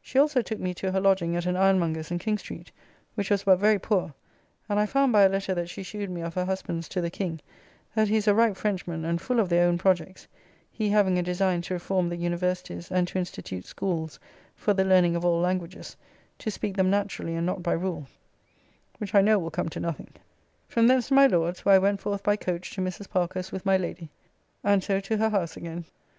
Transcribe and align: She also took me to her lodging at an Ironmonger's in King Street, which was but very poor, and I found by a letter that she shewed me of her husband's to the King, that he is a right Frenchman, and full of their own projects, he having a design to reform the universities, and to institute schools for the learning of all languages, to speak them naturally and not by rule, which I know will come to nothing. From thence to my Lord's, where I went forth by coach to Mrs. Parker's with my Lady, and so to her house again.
She 0.00 0.18
also 0.18 0.40
took 0.40 0.58
me 0.58 0.72
to 0.72 0.90
her 0.90 1.00
lodging 1.02 1.36
at 1.36 1.44
an 1.44 1.54
Ironmonger's 1.54 2.10
in 2.10 2.18
King 2.18 2.38
Street, 2.38 2.72
which 3.14 3.28
was 3.28 3.44
but 3.44 3.58
very 3.58 3.78
poor, 3.78 4.14
and 4.70 4.80
I 4.80 4.86
found 4.86 5.12
by 5.12 5.20
a 5.24 5.28
letter 5.28 5.54
that 5.54 5.68
she 5.68 5.82
shewed 5.82 6.08
me 6.08 6.22
of 6.22 6.32
her 6.32 6.46
husband's 6.46 6.88
to 6.88 7.02
the 7.02 7.10
King, 7.10 7.40
that 7.94 8.08
he 8.08 8.16
is 8.16 8.26
a 8.26 8.34
right 8.34 8.56
Frenchman, 8.56 9.04
and 9.04 9.20
full 9.20 9.38
of 9.38 9.50
their 9.50 9.68
own 9.68 9.76
projects, 9.76 10.26
he 10.72 10.88
having 10.88 11.18
a 11.18 11.22
design 11.22 11.60
to 11.60 11.74
reform 11.74 12.08
the 12.08 12.16
universities, 12.16 12.90
and 12.90 13.06
to 13.08 13.18
institute 13.18 13.66
schools 13.66 14.18
for 14.54 14.72
the 14.72 14.82
learning 14.82 15.14
of 15.14 15.26
all 15.26 15.40
languages, 15.40 15.94
to 16.38 16.50
speak 16.50 16.74
them 16.78 16.88
naturally 16.88 17.34
and 17.34 17.44
not 17.44 17.62
by 17.62 17.72
rule, 17.74 18.06
which 18.96 19.14
I 19.14 19.20
know 19.20 19.38
will 19.38 19.50
come 19.50 19.68
to 19.68 19.78
nothing. 19.80 20.08
From 20.68 20.86
thence 20.86 21.08
to 21.08 21.14
my 21.14 21.26
Lord's, 21.26 21.66
where 21.66 21.74
I 21.74 21.78
went 21.80 22.00
forth 22.00 22.22
by 22.22 22.36
coach 22.36 22.70
to 22.76 22.80
Mrs. 22.80 23.10
Parker's 23.10 23.52
with 23.52 23.66
my 23.66 23.76
Lady, 23.76 24.08
and 24.64 24.82
so 24.82 25.00
to 25.00 25.18
her 25.18 25.28
house 25.28 25.54
again. 25.54 25.84